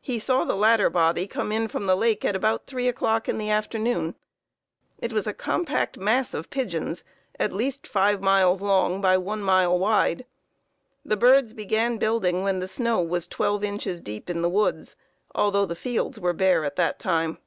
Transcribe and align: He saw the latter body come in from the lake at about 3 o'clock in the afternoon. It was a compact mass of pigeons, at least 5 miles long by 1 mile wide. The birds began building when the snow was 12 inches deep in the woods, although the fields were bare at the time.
He 0.00 0.20
saw 0.20 0.44
the 0.44 0.54
latter 0.54 0.88
body 0.88 1.26
come 1.26 1.50
in 1.50 1.66
from 1.66 1.86
the 1.86 1.96
lake 1.96 2.24
at 2.24 2.36
about 2.36 2.66
3 2.68 2.86
o'clock 2.86 3.28
in 3.28 3.36
the 3.36 3.50
afternoon. 3.50 4.14
It 5.00 5.12
was 5.12 5.26
a 5.26 5.34
compact 5.34 5.98
mass 5.98 6.34
of 6.34 6.50
pigeons, 6.50 7.02
at 7.40 7.52
least 7.52 7.84
5 7.84 8.22
miles 8.22 8.62
long 8.62 9.00
by 9.00 9.18
1 9.18 9.42
mile 9.42 9.76
wide. 9.76 10.24
The 11.04 11.16
birds 11.16 11.52
began 11.52 11.98
building 11.98 12.44
when 12.44 12.60
the 12.60 12.68
snow 12.68 13.02
was 13.02 13.26
12 13.26 13.64
inches 13.64 14.00
deep 14.00 14.30
in 14.30 14.40
the 14.40 14.48
woods, 14.48 14.94
although 15.34 15.66
the 15.66 15.74
fields 15.74 16.20
were 16.20 16.32
bare 16.32 16.64
at 16.64 16.76
the 16.76 16.94
time. 16.96 17.38